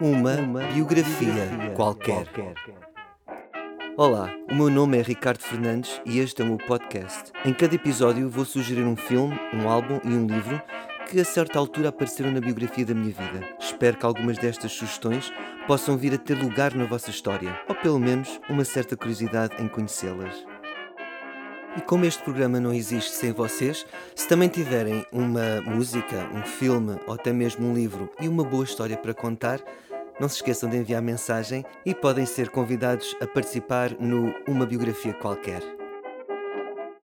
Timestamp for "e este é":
6.04-6.44